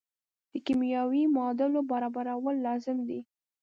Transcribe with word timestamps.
د 0.51 0.53
کیمیاوي 0.65 1.23
معادلو 1.35 1.79
برابرول 1.91 2.55
لازم 2.67 2.97
دي. 3.07 3.19